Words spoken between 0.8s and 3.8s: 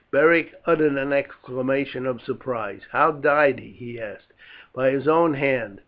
an exclamation of surprise. "How died he?"